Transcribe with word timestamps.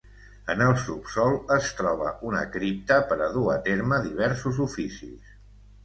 En 0.53 0.61
el 0.67 0.71
subsòl 0.85 1.37
es 1.57 1.69
troba 1.83 2.09
una 2.31 2.43
cripta 2.57 2.99
per 3.13 3.21
a 3.29 3.31
dur 3.39 3.47
a 3.57 3.61
terme 3.71 4.05
diversos 4.11 4.67
oficis. 4.71 5.35